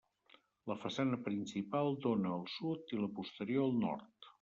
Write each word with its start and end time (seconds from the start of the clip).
La 0.71 0.77
façana 0.85 1.21
principal 1.29 2.01
dóna 2.09 2.35
al 2.41 2.45
sud 2.59 2.99
i 2.99 3.05
la 3.05 3.15
posterior 3.21 3.73
al 3.73 3.83
nord. 3.89 4.15